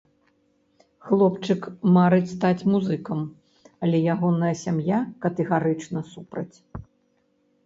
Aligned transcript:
Хлопчык 1.09 1.61
марыць 1.97 2.31
стаць 2.37 2.65
музыкам, 2.77 3.19
але 3.85 3.97
ягоная 4.15 4.51
сям'я 4.63 4.99
катэгарычна 5.27 5.99
супраць. 6.17 6.57